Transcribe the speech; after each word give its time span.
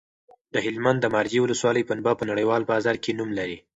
د 0.53 0.55
هلمند 0.65 0.99
د 1.01 1.05
مارجې 1.15 1.39
ولسوالۍ 1.41 1.83
پنبه 1.89 2.11
په 2.17 2.23
نړیوال 2.31 2.61
بازار 2.71 2.95
کې 3.03 3.11
نوم 3.19 3.29
لري. 3.39 3.57